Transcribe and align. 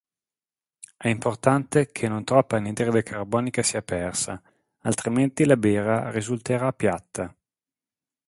È 0.97 1.07
importante 1.07 1.91
che 1.91 2.07
non 2.07 2.23
troppa 2.23 2.55
anidride 2.57 3.03
carbonica 3.03 3.61
sia 3.61 3.83
persa, 3.83 4.41
altrimenti 4.79 5.45
la 5.45 5.57
birra 5.57 6.09
risulterà 6.09 6.73
"piatta". 6.73 7.31